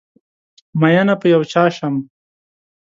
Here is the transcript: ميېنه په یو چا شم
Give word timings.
ميېنه 0.81 1.15
په 1.21 1.25
یو 1.33 1.41
چا 1.51 1.63
شم 1.75 1.95